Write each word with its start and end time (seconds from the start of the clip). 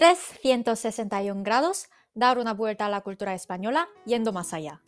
361 0.00 1.42
grados, 1.42 1.90
dar 2.14 2.38
una 2.38 2.54
vuelta 2.54 2.86
a 2.86 2.88
la 2.88 3.02
cultura 3.02 3.34
española 3.34 3.86
yendo 4.06 4.32
más 4.32 4.54
allá. 4.54 4.80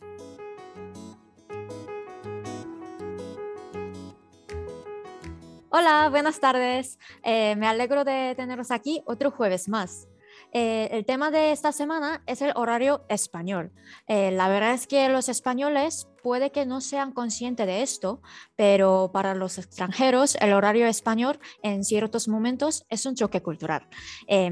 Hola, 5.69 6.09
buenas 6.09 6.39
tardes. 6.39 6.97
Eh, 7.21 7.55
me 7.57 7.67
alegro 7.67 8.03
de 8.03 8.33
teneros 8.35 8.71
aquí 8.71 9.03
otro 9.05 9.29
jueves 9.29 9.69
más. 9.69 10.07
Eh, 10.53 10.89
el 10.91 11.05
tema 11.05 11.31
de 11.31 11.51
esta 11.51 11.71
semana 11.71 12.21
es 12.27 12.41
el 12.41 12.51
horario 12.55 13.03
español. 13.09 13.71
Eh, 14.07 14.31
la 14.31 14.47
verdad 14.49 14.73
es 14.73 14.87
que 14.87 15.09
los 15.09 15.27
españoles 15.27 16.07
puede 16.21 16.51
que 16.51 16.65
no 16.65 16.79
sean 16.79 17.11
conscientes 17.11 17.65
de 17.65 17.81
esto, 17.81 18.21
pero 18.55 19.09
para 19.11 19.33
los 19.33 19.57
extranjeros 19.57 20.37
el 20.39 20.53
horario 20.53 20.85
español 20.85 21.39
en 21.63 21.83
ciertos 21.83 22.27
momentos 22.27 22.85
es 22.89 23.05
un 23.05 23.15
choque 23.15 23.41
cultural. 23.41 23.87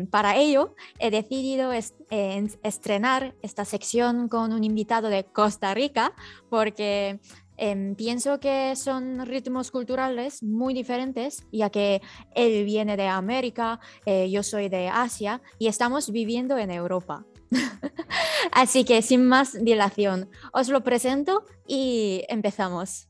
para 0.10 0.36
ello, 0.36 0.76
he 1.00 1.12
decidido 1.12 1.72
estrenar 1.72 3.36
esta 3.42 3.64
sección 3.64 4.28
con 4.28 4.52
un 4.52 4.64
invitado 4.64 5.08
de 5.08 5.24
Costa 5.24 5.74
Rica 5.74 6.14
porque 6.50 7.22
Em, 7.64 7.94
pienso 7.94 8.40
que 8.40 8.76
son 8.76 9.24
ritmos 9.24 9.70
culturales 9.70 10.42
muy 10.42 10.74
diferentes, 10.74 11.46
ya 11.52 11.70
que 11.70 12.02
él 12.34 12.66
viene 12.66 12.98
de 12.98 13.08
América, 13.08 13.80
eh, 14.04 14.32
yo 14.32 14.42
soy 14.42 14.68
de 14.68 14.88
Asia 14.88 15.44
y 15.60 15.68
estamos 15.68 16.10
viviendo 16.12 16.58
en 16.58 16.72
Europa. 16.72 17.24
Así 18.52 18.84
que 18.84 19.04
sin 19.04 19.28
más 19.28 19.64
dilación, 19.64 20.28
os 20.54 20.70
lo 20.70 20.84
presento 20.84 21.46
y 21.68 22.24
empezamos. 22.30 23.08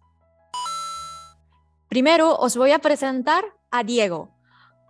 Primero 1.87 2.35
os 2.35 2.57
voy 2.57 2.73
a 2.73 2.79
presentar 2.79 3.45
a 3.71 3.85
Diego. 3.85 4.35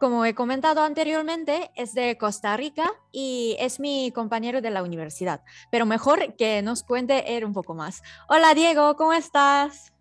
Como 0.01 0.25
he 0.25 0.33
comentado 0.33 0.81
anteriormente, 0.81 1.69
es 1.75 1.93
de 1.93 2.17
Costa 2.17 2.57
Rica 2.57 2.91
y 3.11 3.55
es 3.59 3.79
mi 3.79 4.11
compañero 4.11 4.59
de 4.59 4.71
la 4.71 4.81
universidad, 4.81 5.43
pero 5.69 5.85
mejor 5.85 6.35
que 6.37 6.63
nos 6.63 6.81
cuente 6.81 7.37
él 7.37 7.45
un 7.45 7.53
poco 7.53 7.75
más. 7.75 8.01
Hola 8.27 8.55
Diego, 8.55 8.95
¿cómo 8.95 9.13
estás? 9.13 9.93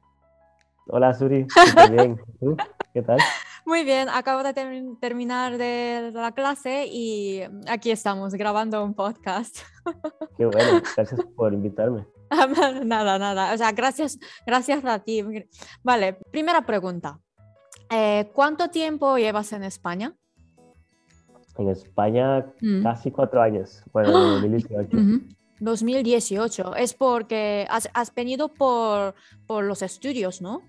Hola 0.87 1.13
Suri, 1.13 1.47
bien. 1.91 2.19
¿Tú? 2.41 2.57
¿Qué 2.95 3.03
tal? 3.03 3.19
Muy 3.67 3.85
bien, 3.85 4.09
acabo 4.09 4.43
de 4.43 4.55
terminar 5.01 5.59
de 5.59 6.11
la 6.15 6.33
clase 6.33 6.87
y 6.87 7.43
aquí 7.69 7.91
estamos 7.91 8.33
grabando 8.33 8.83
un 8.83 8.95
podcast. 8.95 9.59
Qué 10.39 10.47
bueno, 10.47 10.81
gracias 10.97 11.21
por 11.37 11.53
invitarme. 11.53 12.07
nada, 12.87 13.19
nada, 13.19 13.53
o 13.53 13.59
sea, 13.59 13.71
gracias, 13.73 14.19
gracias 14.47 14.83
a 14.83 14.99
ti. 15.01 15.23
Vale, 15.83 16.15
primera 16.33 16.65
pregunta. 16.65 17.21
Eh, 17.91 18.31
¿Cuánto 18.33 18.69
tiempo 18.69 19.17
llevas 19.19 19.53
en 19.53 19.65
España? 19.65 20.15
En 21.59 21.69
España 21.69 22.47
mm. 22.61 22.83
casi 22.83 23.11
cuatro 23.11 23.43
años, 23.43 23.83
bueno, 23.93 24.13
2018. 24.13 24.97
2018, 25.59 26.77
es 26.77 26.95
porque 26.95 27.67
has, 27.69 28.15
venido 28.15 28.49
por, 28.49 29.15
por, 29.47 29.65
los 29.65 29.83
estudios, 29.83 30.41
¿no? 30.41 30.63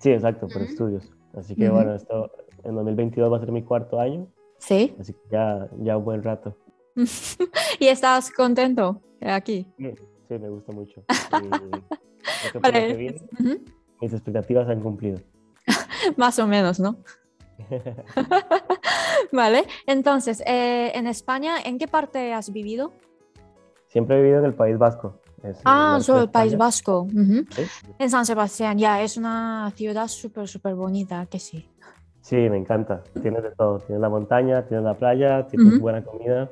Sí, 0.00 0.10
exacto, 0.10 0.48
por 0.48 0.62
estudios. 0.62 1.08
Así 1.34 1.54
que 1.54 1.68
bueno, 1.68 1.94
esto 1.94 2.30
en 2.64 2.74
2022 2.74 3.32
va 3.32 3.36
a 3.36 3.40
ser 3.40 3.52
mi 3.52 3.62
cuarto 3.62 4.00
año. 4.00 4.26
Sí. 4.58 4.94
Así 4.98 5.12
que 5.12 5.20
ya, 5.30 5.68
ya 5.78 5.96
un 5.96 6.04
buen 6.04 6.22
rato. 6.22 6.56
¿Y 7.78 7.86
estás 7.86 8.30
contento 8.30 9.02
aquí? 9.20 9.66
Sí, 9.76 9.92
sí 10.28 10.38
me 10.38 10.48
gusta 10.48 10.72
mucho. 10.72 11.04
vale. 12.62 13.14
Mis 14.00 14.12
expectativas 14.12 14.68
han 14.68 14.80
cumplido. 14.80 15.20
Más 16.16 16.38
o 16.38 16.46
menos, 16.46 16.80
¿no? 16.80 16.96
vale, 19.32 19.64
entonces, 19.86 20.42
eh, 20.46 20.92
en 20.94 21.06
España, 21.06 21.56
¿en 21.64 21.78
qué 21.78 21.88
parte 21.88 22.32
has 22.32 22.52
vivido? 22.52 22.92
Siempre 23.86 24.16
he 24.16 24.22
vivido 24.22 24.40
en 24.40 24.46
el 24.46 24.54
País 24.54 24.76
Vasco. 24.76 25.20
ah, 25.64 25.98
solo 26.00 26.22
el 26.22 26.30
País 26.30 26.56
Vasco. 26.56 27.06
En 27.98 28.10
San 28.10 28.26
Sebastián, 28.26 28.76
ya, 28.76 29.02
es 29.02 29.16
una 29.16 29.72
ciudad 29.76 30.08
súper, 30.08 30.48
súper 30.48 30.74
bonita, 30.74 31.26
que 31.26 31.38
sí. 31.38 31.70
Sí, 32.20 32.36
me 32.36 32.56
encanta. 32.56 33.04
Tiene 33.20 33.42
de 33.42 33.50
todo. 33.50 33.78
Tiene 33.80 34.00
la 34.00 34.08
montaña, 34.08 34.66
tiene 34.66 34.82
la 34.82 34.94
playa, 34.94 35.46
tiene 35.46 35.78
buena 35.78 36.02
comida. 36.02 36.50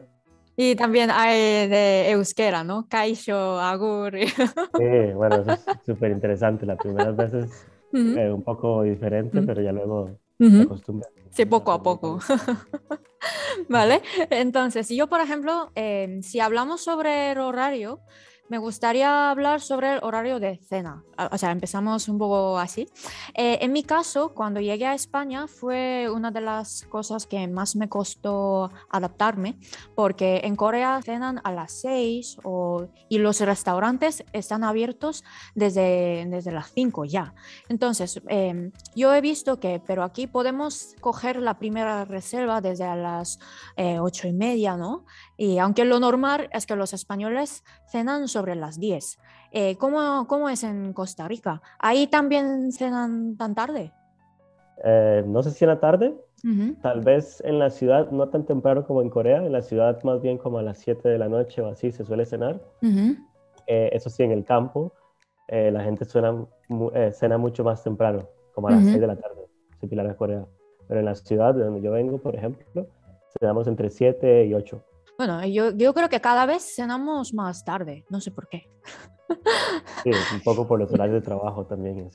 Y 0.54 0.76
también 0.76 1.10
hay 1.10 1.66
de 1.66 2.10
euskera, 2.10 2.62
¿no? 2.62 2.86
Caixo, 2.88 3.58
agur. 3.58 4.12
Sí, 4.18 5.12
bueno, 5.14 5.36
eso 5.36 5.52
es 5.52 5.64
súper 5.86 6.10
interesante. 6.10 6.66
Las 6.66 6.76
primeras 6.76 7.16
veces 7.16 7.66
eh, 7.92 8.30
un 8.30 8.42
poco 8.42 8.82
diferente, 8.82 9.42
pero 9.42 9.62
ya 9.62 9.72
luego 9.72 10.18
se 10.38 10.62
acostumbra. 10.62 11.08
Sí, 11.30 11.46
poco 11.46 11.72
a 11.72 11.82
poco. 11.82 12.18
vale, 13.68 14.02
entonces, 14.30 14.88
yo, 14.88 15.08
por 15.08 15.20
ejemplo, 15.20 15.70
eh, 15.74 16.20
si 16.22 16.40
hablamos 16.40 16.82
sobre 16.82 17.32
el 17.32 17.38
horario, 17.38 18.00
me 18.52 18.58
gustaría 18.58 19.30
hablar 19.30 19.62
sobre 19.62 19.94
el 19.94 20.00
horario 20.02 20.38
de 20.38 20.58
cena. 20.58 21.02
O 21.30 21.38
sea, 21.38 21.52
empezamos 21.52 22.06
un 22.08 22.18
poco 22.18 22.58
así. 22.58 22.86
Eh, 23.32 23.56
en 23.62 23.72
mi 23.72 23.82
caso, 23.82 24.34
cuando 24.34 24.60
llegué 24.60 24.84
a 24.84 24.92
España, 24.92 25.46
fue 25.46 26.10
una 26.14 26.30
de 26.30 26.42
las 26.42 26.82
cosas 26.90 27.26
que 27.26 27.48
más 27.48 27.76
me 27.76 27.88
costó 27.88 28.70
adaptarme, 28.90 29.58
porque 29.94 30.42
en 30.44 30.54
Corea 30.54 31.00
cenan 31.02 31.40
a 31.44 31.50
las 31.50 31.80
6 31.80 32.36
y 33.08 33.18
los 33.18 33.40
restaurantes 33.40 34.22
están 34.34 34.64
abiertos 34.64 35.24
desde, 35.54 36.26
desde 36.28 36.52
las 36.52 36.72
5 36.72 37.06
ya. 37.06 37.32
Entonces, 37.70 38.20
em, 38.28 38.70
yo 38.94 39.14
he 39.14 39.22
visto 39.22 39.60
que, 39.60 39.80
pero 39.86 40.04
aquí 40.04 40.26
podemos 40.26 40.94
coger 41.00 41.36
la 41.40 41.58
primera 41.58 42.04
reserva 42.04 42.60
desde 42.60 42.84
las 42.96 43.38
eh, 43.78 43.98
8 43.98 44.28
y 44.28 44.34
media, 44.34 44.76
¿no? 44.76 45.06
Y 45.38 45.56
aunque 45.56 45.86
lo 45.86 45.98
normal 45.98 46.50
es 46.52 46.66
que 46.66 46.76
los 46.76 46.92
españoles 46.92 47.64
cenan 47.90 48.28
sobre 48.28 48.41
las 48.48 48.78
10. 48.78 49.18
Eh, 49.52 49.76
¿cómo, 49.76 50.26
¿cómo, 50.26 50.48
es 50.48 50.64
en 50.64 50.92
Costa 50.92 51.28
Rica? 51.28 51.62
¿Ahí 51.78 52.06
también 52.06 52.72
cenan 52.72 53.36
tan 53.36 53.54
tarde? 53.54 53.92
Eh, 54.84 55.24
no 55.26 55.42
sé 55.42 55.50
si 55.50 55.64
en 55.64 55.70
la 55.70 55.80
tarde, 55.80 56.14
tal 56.80 57.02
vez 57.02 57.40
en 57.44 57.58
la 57.58 57.70
ciudad 57.70 58.10
no 58.10 58.28
tan 58.28 58.44
temprano 58.44 58.84
como 58.84 59.02
en 59.02 59.10
Corea, 59.10 59.44
en 59.44 59.52
la 59.52 59.62
ciudad 59.62 60.02
más 60.02 60.20
bien 60.20 60.38
como 60.38 60.58
a 60.58 60.62
las 60.62 60.78
7 60.78 61.08
de 61.08 61.18
la 61.18 61.28
noche 61.28 61.62
o 61.62 61.68
así 61.68 61.92
se 61.92 62.04
suele 62.04 62.26
cenar. 62.26 62.60
Eh, 63.66 63.90
eso 63.92 64.10
sí, 64.10 64.22
en 64.22 64.32
el 64.32 64.44
campo 64.44 64.92
la 65.48 65.84
gente 65.84 66.06
suena, 66.06 66.46
cena 67.12 67.36
mucho 67.36 67.62
más 67.62 67.84
temprano, 67.84 68.26
como 68.54 68.68
a 68.68 68.70
las 68.70 68.84
6 68.84 69.00
de 69.00 69.06
la 69.06 69.16
tarde, 69.16 69.42
similar 69.80 70.06
a 70.06 70.16
Corea. 70.16 70.46
Pero 70.88 71.00
en 71.00 71.06
la 71.06 71.14
ciudad 71.14 71.54
de 71.54 71.62
donde 71.62 71.82
yo 71.82 71.92
vengo, 71.92 72.16
por 72.16 72.34
ejemplo, 72.34 72.86
cenamos 73.38 73.66
entre 73.66 73.90
7 73.90 74.46
y 74.46 74.54
8. 74.54 74.82
Bueno, 75.24 75.46
yo, 75.46 75.70
yo 75.70 75.94
creo 75.94 76.08
que 76.08 76.20
cada 76.20 76.46
vez 76.46 76.74
cenamos 76.74 77.32
más 77.32 77.64
tarde, 77.64 78.04
no 78.10 78.20
sé 78.20 78.32
por 78.32 78.48
qué. 78.48 78.68
Sí, 80.02 80.10
un 80.34 80.40
poco 80.42 80.66
por 80.66 80.80
los 80.80 80.92
horarios 80.92 81.14
de 81.14 81.24
trabajo 81.24 81.64
también. 81.64 82.10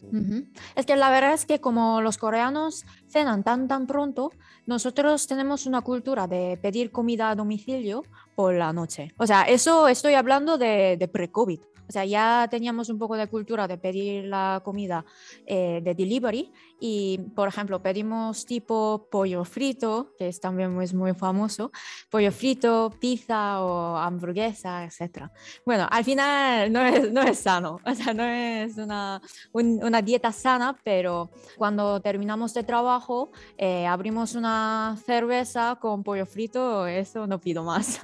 Es 0.76 0.86
que 0.86 0.98
la 0.98 1.10
verdad 1.10 1.32
es 1.32 1.46
que 1.46 1.62
como 1.62 2.02
los 2.02 2.18
coreanos 2.18 2.86
cenan 3.08 3.46
tan 3.46 3.70
tan 3.70 3.88
pronto, 3.88 4.30
nosotros 4.66 5.26
tenemos 5.26 5.66
una 5.66 5.80
cultura 5.80 6.28
de 6.28 6.60
pedir 6.62 6.92
comida 6.92 7.30
a 7.30 7.36
domicilio 7.36 8.04
por 8.36 8.54
la 8.56 8.74
noche. 8.74 9.14
O 9.18 9.26
sea, 9.26 9.44
eso 9.44 9.88
estoy 9.88 10.16
hablando 10.16 10.58
de, 10.58 10.98
de 11.00 11.08
pre-COVID. 11.08 11.62
O 11.88 11.92
sea, 11.92 12.06
ya 12.06 12.48
teníamos 12.50 12.90
un 12.90 13.00
poco 13.00 13.16
de 13.16 13.28
cultura 13.28 13.68
de 13.68 13.78
pedir 13.78 14.26
la 14.26 14.62
comida 14.64 15.06
eh, 15.46 15.82
de 15.84 15.96
delivery 15.96 16.52
y, 16.80 17.18
por 17.36 17.48
ejemplo, 17.48 17.82
pedimos 17.82 18.46
tipo 18.46 19.08
pollo 19.10 19.44
frito, 19.46 20.14
que 20.18 20.28
es 20.28 20.40
también 20.40 20.74
muy, 20.74 20.88
muy 20.94 21.14
famoso, 21.14 21.72
pollo 22.10 22.32
frito, 22.32 22.92
pizza 23.00 23.64
o 23.64 23.98
hamburguesa, 23.98 24.84
etc. 24.84 25.30
Bueno, 25.66 25.88
al 25.90 26.04
final 26.04 26.72
no 26.72 26.82
es, 26.82 27.12
no 27.12 27.22
es 27.22 27.40
sano, 27.40 27.80
o 27.86 27.96
sea, 27.96 28.14
no 28.14 28.24
es 28.24 28.78
una, 28.78 29.22
una 29.54 30.02
dieta 30.02 30.32
sana, 30.32 30.78
pero 30.84 31.30
cuando 31.58 32.02
terminamos 32.02 32.54
de 32.54 32.64
trabajo, 32.64 33.32
eh, 33.58 33.88
abrimos 33.88 34.36
una 34.36 34.98
cerveza 35.06 35.78
con 35.80 36.04
pollo 36.04 36.26
frito, 36.26 36.86
eso 36.86 37.28
no 37.28 37.40
pido 37.40 37.64
más. 37.64 38.00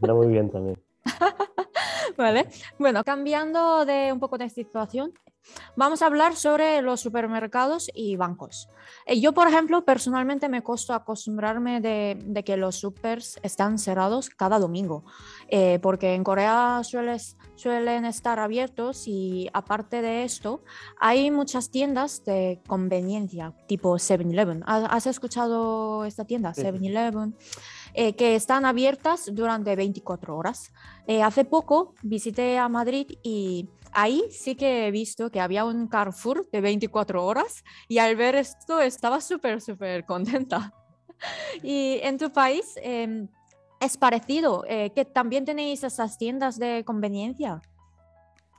Pero 0.00 0.16
muy 0.16 0.26
bien 0.28 0.50
también. 0.50 0.78
¿Vale? 2.16 2.48
Bueno, 2.78 3.04
cambiando 3.04 3.84
de 3.84 4.12
un 4.12 4.20
poco 4.20 4.38
de 4.38 4.48
situación, 4.48 5.12
vamos 5.76 6.02
a 6.02 6.06
hablar 6.06 6.36
sobre 6.36 6.82
los 6.82 7.00
supermercados 7.00 7.90
y 7.94 8.16
bancos. 8.16 8.68
Eh, 9.06 9.20
yo, 9.20 9.32
por 9.32 9.48
ejemplo, 9.48 9.84
personalmente 9.84 10.48
me 10.48 10.62
costó 10.62 10.94
acostumbrarme 10.94 11.80
de, 11.80 12.42
que 12.44 12.56
los 12.56 12.76
supers 12.76 13.38
están 13.42 13.78
cerrados 13.78 14.30
cada 14.30 14.58
domingo, 14.58 15.04
eh, 15.48 15.78
porque 15.82 16.14
en 16.14 16.24
Corea 16.24 16.82
suelen 16.84 18.04
estar 18.04 18.38
abiertos 18.38 19.06
y 19.06 19.48
aparte 19.52 20.02
de 20.02 20.24
esto, 20.24 20.62
hay 20.98 21.30
muchas 21.30 21.70
tiendas 21.70 22.24
de 22.24 22.60
conveniencia, 22.66 23.54
tipo 23.66 23.94
7-Eleven. 23.94 24.62
¿Has 24.66 25.06
escuchado 25.06 26.04
esta 26.04 26.24
tienda, 26.24 26.52
7-Eleven? 26.52 27.34
Eh, 27.94 28.14
que 28.14 28.34
están 28.34 28.64
abiertas 28.64 29.30
durante 29.34 29.76
24 29.76 30.34
horas. 30.34 30.72
Eh, 31.06 31.22
hace 31.22 31.44
poco 31.44 31.94
visité 32.02 32.56
a 32.56 32.68
Madrid 32.70 33.06
y 33.22 33.68
ahí 33.92 34.24
sí 34.30 34.54
que 34.54 34.86
he 34.86 34.90
visto 34.90 35.30
que 35.30 35.40
había 35.40 35.66
un 35.66 35.88
Carrefour 35.88 36.48
de 36.50 36.62
24 36.62 37.22
horas 37.22 37.62
y 37.88 37.98
al 37.98 38.16
ver 38.16 38.34
esto 38.34 38.80
estaba 38.80 39.20
súper, 39.20 39.60
súper 39.60 40.06
contenta. 40.06 40.72
y 41.62 41.98
en 42.02 42.16
tu 42.16 42.32
país 42.32 42.74
em, 42.82 43.28
es 43.78 43.98
parecido, 43.98 44.64
eh, 44.66 44.90
que 44.94 45.04
también 45.04 45.44
tenéis 45.44 45.84
esas 45.84 46.16
tiendas 46.16 46.58
de 46.58 46.84
conveniencia. 46.86 47.60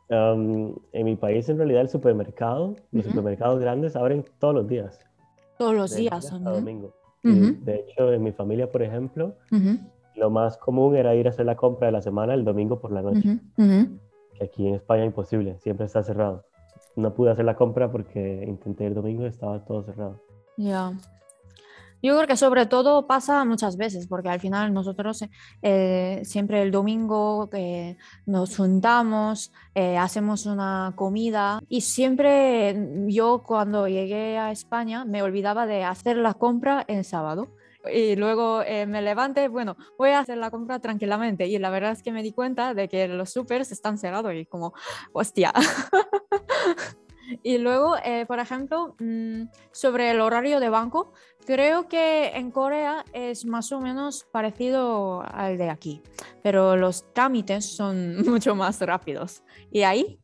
en 0.09 1.06
mi 1.06 1.15
país, 1.15 1.50
en 1.50 1.57
realidad, 1.57 1.81
el 1.81 1.89
supermercado, 1.89 2.75
los 2.91 3.03
supermercados 3.06 3.59
grandes 3.59 3.95
abren 3.95 4.24
todos 4.38 4.53
los 4.53 4.68
días. 4.68 5.00
Todos 5.57 5.74
los 5.74 5.95
días, 5.95 6.31
hasta 6.31 6.51
domingo. 6.51 6.94
De 7.23 7.75
hecho, 7.75 8.11
en 8.11 8.21
mi 8.21 8.31
familia, 8.33 8.71
por 8.71 8.83
ejemplo, 8.83 9.35
lo 10.15 10.29
más 10.29 10.57
común 10.57 10.95
era 10.95 11.15
ir 11.15 11.27
a 11.27 11.29
hacer 11.29 11.45
la 11.45 11.55
compra 11.55 11.87
de 11.87 11.93
la 11.93 12.01
semana 12.01 12.33
el 12.33 12.43
domingo 12.43 12.79
por 12.79 12.91
la 12.91 13.01
noche. 13.01 13.39
Que 14.37 14.45
aquí 14.45 14.67
en 14.67 14.75
España 14.75 15.03
es 15.03 15.07
imposible, 15.07 15.57
siempre 15.59 15.85
está 15.85 16.03
cerrado. 16.03 16.43
No 16.95 17.13
pude 17.13 17.31
hacer 17.31 17.45
la 17.45 17.55
compra 17.55 17.91
porque 17.91 18.43
intenté 18.47 18.85
el 18.85 18.93
domingo 18.93 19.23
y 19.23 19.27
estaba 19.27 19.63
todo 19.65 19.83
cerrado. 19.83 20.19
Ya. 20.57 20.91
Yo 22.03 22.17
creo 22.17 22.27
que 22.27 22.35
sobre 22.35 22.65
todo 22.65 23.07
pasa 23.07 23.45
muchas 23.45 23.77
veces, 23.77 24.07
porque 24.07 24.27
al 24.27 24.41
final 24.41 24.73
nosotros 24.73 25.23
eh, 25.61 26.21
siempre 26.25 26.61
el 26.61 26.69
domingo 26.69 27.50
eh, 27.53 27.95
nos 28.25 28.57
juntamos, 28.57 29.53
eh, 29.73 29.97
hacemos 29.97 30.45
una 30.45 30.91
comida 30.97 31.61
y 31.69 31.79
siempre 31.79 32.75
yo 33.07 33.44
cuando 33.47 33.88
llegué 33.88 34.38
a 34.38 34.51
España 34.51 35.05
me 35.05 35.23
olvidaba 35.23 35.65
de 35.65 35.85
hacer 35.85 36.17
la 36.17 36.33
compra 36.33 36.83
el 36.89 37.05
sábado. 37.05 37.55
Y 37.89 38.15
luego 38.15 38.63
me 38.88 39.01
levanté, 39.01 39.49
bueno, 39.49 39.75
voy 39.97 40.11
a 40.11 40.19
hacer 40.19 40.38
la 40.38 40.49
compra 40.51 40.79
tranquilamente. 40.79 41.47
Y 41.47 41.59
la 41.59 41.69
verdad 41.69 41.91
es 41.91 42.01
que 42.01 42.13
me 42.13 42.23
di 42.23 42.31
cuenta 42.31 42.73
de 42.73 42.88
que 42.88 43.09
los 43.09 43.31
supers 43.31 43.73
están 43.73 43.97
cerrados 43.97 44.33
y 44.33 44.45
como, 44.45 44.73
hostia. 45.11 45.51
Y 47.41 47.57
luego, 47.57 47.95
eh, 48.03 48.25
por 48.27 48.39
ejemplo, 48.39 48.95
mm, 49.00 49.44
sobre 49.71 50.12
el 50.12 50.21
horario 50.21 50.59
de 50.59 50.69
banco, 50.69 51.13
creo 51.45 51.88
que 51.88 52.27
en 52.35 52.51
Corea 52.51 53.03
es 53.13 53.45
más 53.45 53.71
o 53.71 53.80
menos 53.80 54.25
parecido 54.31 55.24
al 55.33 55.57
de 55.57 55.69
aquí, 55.69 56.01
pero 56.41 56.75
los 56.75 57.12
trámites 57.13 57.75
son 57.75 58.18
mucho 58.25 58.56
más 58.56 58.80
rápidos. 58.81 59.44
¿Y 59.71 59.83
ahí? 59.83 60.19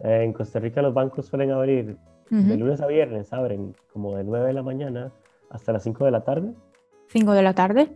En 0.00 0.32
Costa 0.32 0.58
Rica 0.58 0.82
los 0.82 0.92
bancos 0.92 1.26
suelen 1.26 1.50
abrir 1.50 1.96
de 2.30 2.56
lunes 2.56 2.80
a 2.80 2.86
viernes, 2.86 3.32
abren 3.32 3.76
como 3.92 4.16
de 4.16 4.24
9 4.24 4.48
de 4.48 4.52
la 4.54 4.62
mañana 4.62 5.12
hasta 5.50 5.72
las 5.72 5.84
5 5.84 6.04
de 6.04 6.10
la 6.10 6.24
tarde. 6.24 6.52
5 7.08 7.32
de 7.32 7.42
la 7.42 7.54
tarde. 7.54 7.90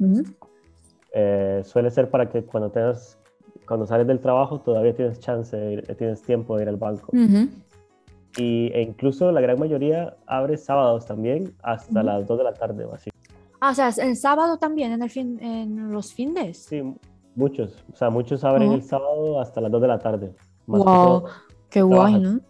Eh, 1.12 1.62
suele 1.65 1.91
ser 1.91 2.09
para 2.09 2.29
que 2.29 2.45
cuando 2.45 2.71
tengas, 2.71 3.19
cuando 3.67 3.87
sales 3.87 4.06
del 4.06 4.21
trabajo 4.21 4.61
todavía 4.61 4.95
tienes 4.95 5.19
chance, 5.19 5.83
tienes 5.99 6.23
tiempo 6.23 6.56
de 6.56 6.62
ir 6.62 6.69
al 6.69 6.77
banco. 6.77 7.11
Y, 8.37 8.71
e 8.73 8.83
incluso 8.83 9.33
la 9.33 9.41
gran 9.41 9.59
mayoría 9.59 10.17
abre 10.27 10.57
sábados 10.57 11.07
también 11.07 11.55
hasta 11.63 12.03
las 12.03 12.27
2 12.27 12.39
de 12.39 12.45
la 12.45 12.55
tarde 12.55 12.85
o 12.85 12.95
así. 12.95 13.11
Ah, 13.61 13.71
o 13.71 13.75
sea, 13.75 13.89
el 13.89 14.17
sábado 14.17 14.59
también, 14.59 14.93
en, 14.93 15.03
el 15.03 15.11
fin, 15.11 15.39
en 15.43 15.91
los 15.91 16.13
fines. 16.13 16.59
Sí, 16.59 16.83
muchos. 17.35 17.85
O 17.93 17.97
sea, 17.97 18.11
muchos 18.11 18.45
abren 18.45 18.73
el 18.73 18.83
sábado 18.83 19.41
hasta 19.41 19.61
las 19.61 19.73
2 19.73 19.83
de 19.83 19.89
la 19.89 19.99
tarde. 19.99 20.35
wow, 20.67 21.25
qué 21.71 21.83
guay, 21.83 22.21
¿no? 22.21 22.41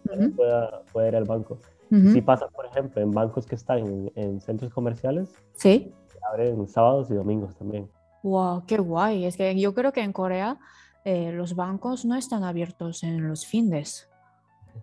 puede, 0.91 1.07
ir 1.07 1.15
al 1.15 1.25
banco. 1.25 1.59
Si 1.89 2.21
pasa, 2.21 2.47
por 2.49 2.67
ejemplo, 2.67 3.01
en 3.01 3.09
bancos 3.09 3.47
que 3.47 3.55
están 3.55 4.11
en, 4.13 4.39
centros 4.41 4.71
comerciales, 4.71 5.33
sí. 5.53 5.91
abren 6.31 6.67
sábados 6.67 7.09
y 7.09 7.15
domingos 7.15 7.55
también. 7.55 7.89
Wow, 8.21 8.63
qué 8.67 8.77
guay. 8.77 9.25
Es 9.25 9.37
que 9.37 9.59
yo 9.59 9.73
creo 9.73 9.91
que 9.91 10.01
en 10.01 10.13
Corea 10.13 10.59
eh, 11.03 11.31
los 11.31 11.55
bancos 11.55 12.05
no 12.05 12.15
están 12.15 12.43
abiertos 12.43 13.01
en 13.01 13.27
los 13.27 13.47
fines 13.47 14.08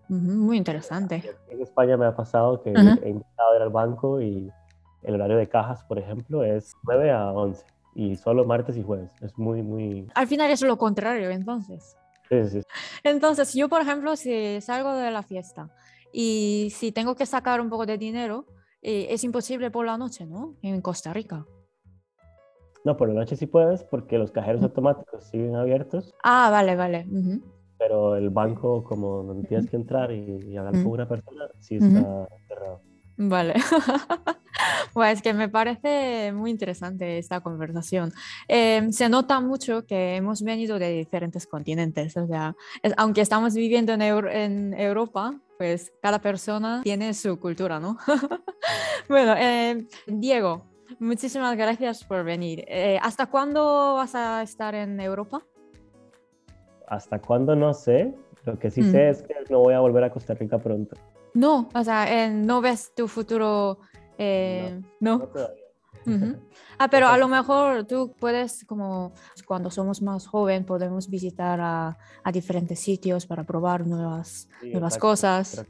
muy 0.07 0.57
interesante. 0.57 1.23
En 1.49 1.61
España 1.61 1.97
me 1.97 2.05
ha 2.05 2.15
pasado 2.15 2.61
que 2.61 2.69
he 2.69 3.09
intentado 3.09 3.55
ir 3.55 3.61
al 3.61 3.69
banco 3.69 4.21
y 4.21 4.51
el 5.03 5.15
horario 5.15 5.37
de 5.37 5.47
cajas, 5.47 5.83
por 5.83 5.99
ejemplo, 5.99 6.43
es 6.43 6.73
9 6.83 7.11
a 7.11 7.31
11 7.31 7.65
y 7.95 8.15
solo 8.15 8.45
martes 8.45 8.77
y 8.77 8.83
jueves. 8.83 9.11
Es 9.21 9.37
muy, 9.37 9.63
muy... 9.63 10.07
Al 10.15 10.27
final 10.27 10.51
es 10.51 10.61
lo 10.61 10.77
contrario, 10.77 11.29
entonces. 11.29 11.97
Sí, 12.29 12.47
sí. 12.47 12.61
Entonces, 13.03 13.53
yo, 13.53 13.69
por 13.69 13.81
ejemplo, 13.81 14.15
si 14.15 14.59
salgo 14.61 14.93
de 14.93 15.11
la 15.11 15.23
fiesta 15.23 15.69
y 16.11 16.69
si 16.75 16.91
tengo 16.91 17.15
que 17.15 17.25
sacar 17.25 17.61
un 17.61 17.69
poco 17.69 17.85
de 17.85 17.97
dinero, 17.97 18.45
eh, 18.81 19.07
es 19.09 19.23
imposible 19.23 19.71
por 19.71 19.85
la 19.85 19.97
noche, 19.97 20.25
¿no? 20.25 20.55
En 20.61 20.81
Costa 20.81 21.13
Rica. 21.13 21.45
No, 22.83 22.95
por 22.95 23.09
la 23.09 23.15
noche 23.15 23.35
sí 23.35 23.47
puedes 23.47 23.83
porque 23.83 24.17
los 24.17 24.31
cajeros 24.31 24.61
automáticos 24.61 25.23
siguen 25.25 25.55
abiertos. 25.55 26.13
Ah, 26.23 26.49
vale, 26.51 26.75
vale 26.75 27.07
pero 27.77 28.15
el 28.15 28.29
banco, 28.29 28.83
como 28.83 29.23
no 29.23 29.41
tienes 29.43 29.69
que 29.69 29.75
entrar 29.75 30.11
y, 30.11 30.55
hablar 30.57 30.73
con 30.73 30.87
una 30.87 31.07
persona, 31.07 31.47
sí 31.59 31.75
está 31.75 32.27
cerrado. 32.47 32.81
Vale. 33.17 33.55
pues 34.93 35.17
es 35.17 35.21
que 35.23 35.33
me 35.33 35.49
parece 35.49 36.31
muy 36.33 36.51
interesante 36.51 37.17
esta 37.17 37.41
conversación. 37.41 38.13
Em, 38.47 38.91
se 38.91 39.09
nota 39.09 39.39
mucho 39.39 39.85
que 39.85 40.15
hemos 40.15 40.43
venido 40.43 40.77
de 40.77 40.91
diferentes 40.91 41.47
continentes, 41.47 42.15
o 42.15 42.27
sea, 42.27 42.55
aunque 42.95 43.21
estamos 43.21 43.55
viviendo 43.55 43.93
en, 43.93 44.01
en, 44.01 44.73
Europa, 44.75 45.33
pues 45.57 45.91
cada 46.01 46.21
persona 46.21 46.81
tiene 46.83 47.13
su 47.15 47.39
cultura, 47.39 47.79
¿no? 47.79 47.97
bueno, 49.09 49.35
em, 49.35 49.87
Diego, 50.05 50.65
muchísimas 50.99 51.57
gracias 51.57 52.03
por 52.03 52.23
venir. 52.23 52.65
Eh, 52.67 52.99
¿Hasta 53.01 53.25
cuándo 53.25 53.95
vas 53.95 54.13
a 54.13 54.43
estar 54.43 54.75
en 54.75 54.99
Europa? 54.99 55.41
Hasta 56.87 57.19
cuándo 57.19 57.55
no 57.55 57.73
sé. 57.73 58.13
Lo 58.45 58.57
que 58.57 58.71
sí 58.71 58.81
sé 58.81 59.07
mm. 59.07 59.09
es 59.09 59.23
que 59.23 59.35
no 59.49 59.59
voy 59.59 59.73
a 59.73 59.79
volver 59.79 60.03
a 60.05 60.11
Costa 60.11 60.33
Rica 60.33 60.57
pronto. 60.57 60.95
No, 61.33 61.69
o 61.73 61.83
sea, 61.83 62.29
no 62.29 62.61
ves 62.61 62.93
tu 62.95 63.07
futuro. 63.07 63.79
Eh, 64.17 64.81
no. 64.99 65.19
todavía. 65.19 65.67
Ah, 66.79 66.89
pero 66.89 67.07
a 67.07 67.17
lo 67.17 67.27
mejor 67.27 67.85
tú 67.85 68.13
puedes, 68.19 68.63
como 68.65 69.11
cuando 69.47 69.71
somos 69.71 69.99
más 70.03 70.27
joven, 70.27 70.63
podemos 70.63 71.09
visitar 71.09 71.59
a, 71.59 71.97
diferentes 72.31 72.79
sitios 72.79 73.25
para 73.25 73.43
probar 73.43 73.87
nuevas, 73.87 74.47
nuevas 74.61 74.97
cosas. 74.99 75.65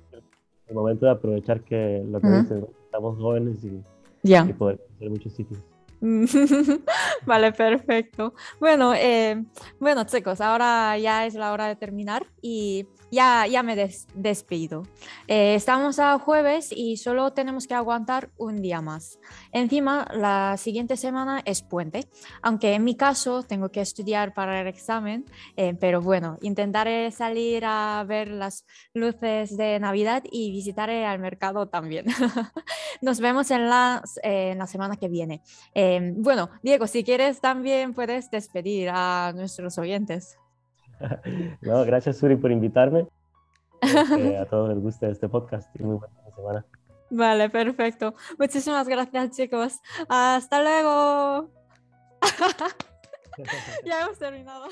El 0.67 0.75
momento 0.75 1.05
de 1.05 1.13
aprovechar 1.13 1.61
que 1.61 2.03
lo 2.05 2.19
que 2.19 2.67
estamos 2.83 3.17
jóvenes 3.17 3.63
y, 3.63 3.81
y 4.23 4.53
poder 4.53 4.79
conocer 4.79 5.09
muchos 5.09 5.33
sitios. 5.33 5.59
vale, 7.25 7.51
perfecto. 7.51 8.33
Bueno, 8.59 8.93
eh, 8.93 9.43
bueno, 9.79 10.03
chicos, 10.05 10.41
ahora 10.41 10.97
ya 10.97 11.25
es 11.25 11.33
la 11.35 11.51
hora 11.51 11.67
de 11.67 11.75
terminar 11.75 12.25
y 12.41 12.87
ya, 13.11 13.47
ya 13.47 13.63
me 13.63 13.75
despido. 14.15 14.83
Eh, 15.27 15.55
estamos 15.55 15.99
a 15.99 16.19
jueves 16.19 16.71
y 16.75 16.97
solo 16.97 17.31
tenemos 17.31 17.67
que 17.67 17.73
aguantar 17.73 18.29
un 18.37 18.61
día 18.61 18.81
más. 18.81 19.19
Encima, 19.51 20.07
la 20.13 20.57
siguiente 20.57 20.97
semana 20.97 21.41
es 21.45 21.61
puente, 21.61 22.07
aunque 22.41 22.73
en 22.73 22.83
mi 22.83 22.95
caso 22.95 23.43
tengo 23.43 23.69
que 23.69 23.81
estudiar 23.81 24.33
para 24.33 24.59
el 24.61 24.67
examen, 24.67 25.25
eh, 25.55 25.73
pero 25.79 26.01
bueno, 26.01 26.37
intentaré 26.41 27.11
salir 27.11 27.63
a 27.65 28.03
ver 28.07 28.27
las 28.27 28.65
luces 28.93 29.55
de 29.55 29.79
Navidad 29.79 30.23
y 30.29 30.51
visitaré 30.51 31.05
al 31.05 31.19
mercado 31.19 31.67
también. 31.67 32.05
Nos 33.01 33.19
vemos 33.19 33.51
en 33.51 33.69
la, 33.69 34.03
en 34.21 34.57
la 34.57 34.67
semana 34.67 34.97
que 34.97 35.07
viene. 35.07 35.41
bueno, 36.17 36.49
Diego, 36.61 36.87
si 36.87 37.03
quieres 37.07 37.39
también 37.39 37.93
puedes 37.93 38.29
despedir 38.29 38.89
a 38.91 39.31
nuestros 39.33 39.77
oyentes. 39.77 40.37
no, 41.61 41.85
gracias 41.85 42.17
Suri 42.17 42.35
por 42.35 42.51
invitarme. 42.51 43.07
a 44.41 44.45
todos 44.45 44.67
les 44.67 44.79
gusta 44.79 45.07
este 45.07 45.29
podcast 45.29 45.73
y 45.79 45.83
muy 45.83 45.99
buena 45.99 46.35
semana. 46.35 46.65
Vale, 47.09 47.49
perfecto. 47.49 48.13
Muchísimas 48.37 48.89
gracias 48.89 49.31
chicos. 49.31 49.79
Hasta 50.09 50.61
luego. 50.61 51.49
ya 53.85 54.01
hemos 54.01 54.19
terminado. 54.19 54.67